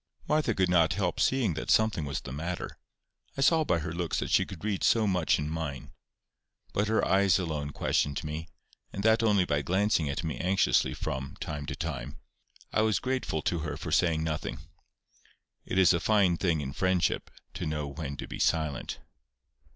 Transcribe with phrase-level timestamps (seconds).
[0.27, 2.79] Martha could not help seeing that something was the matter.
[3.37, 5.91] I saw by her looks that she could read so much in mine.
[6.73, 8.47] But her eyes alone questioned me,
[8.91, 12.17] and that only by glancing at me anxiously from, time to time.
[12.73, 14.57] I was grateful to her for saying nothing.
[15.65, 18.97] It is a fine thing in friendship to know when to be silent.